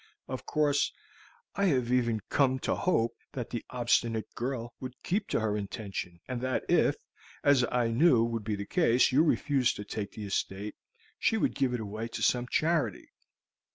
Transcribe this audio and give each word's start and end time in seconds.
Of 0.27 0.43
late, 0.55 0.89
I 1.55 1.65
have 1.65 1.91
even 1.91 2.21
come 2.27 2.57
to 2.61 2.73
hope 2.73 3.13
that 3.33 3.51
the 3.51 3.63
obstinate 3.69 4.33
girl 4.33 4.73
would 4.79 4.95
keep 5.03 5.27
to 5.27 5.39
her 5.41 5.55
intention, 5.55 6.19
and 6.27 6.41
that 6.41 6.63
if, 6.67 6.95
as 7.43 7.63
I 7.71 7.89
knew 7.89 8.23
would 8.23 8.43
be 8.43 8.55
the 8.55 8.65
case, 8.65 9.11
you 9.11 9.21
refused 9.23 9.75
to 9.75 9.85
take 9.85 10.13
the 10.13 10.25
estate, 10.25 10.73
she 11.19 11.37
would 11.37 11.53
give 11.53 11.75
it 11.75 11.79
away 11.79 12.07
to 12.07 12.23
some 12.23 12.47
charity. 12.47 13.11